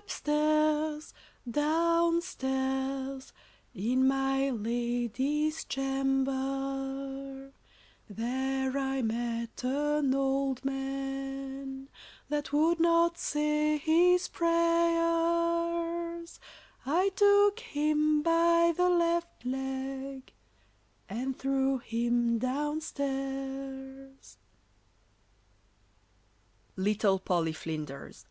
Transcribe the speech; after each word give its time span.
Up 0.00 0.10
stairs, 0.10 1.12
down 1.50 2.22
stairs, 2.22 3.32
In 3.74 4.06
my 4.08 4.50
lady's 4.50 5.64
chamber. 5.64 7.52
There 8.10 8.76
I 8.76 9.00
met 9.02 9.62
an 9.64 10.14
old 10.14 10.62
man 10.64 11.88
That 12.28 12.52
would 12.52 12.78
not 12.80 13.16
say 13.18 13.78
his 13.78 14.26
prayers; 14.28 16.40
I 16.86 17.08
took 17.14 17.60
him 17.60 18.20
by 18.22 18.72
the 18.76 18.88
left 18.88 19.44
leg, 19.46 20.32
And 21.08 21.38
threw 21.38 21.78
him 21.78 22.38
down 22.38 22.80
stairs. 22.80 24.36
[Illustration: 26.76 26.76
LITTLE 26.76 27.18
POLLY 27.20 27.52
FLINDERS. 27.52 28.26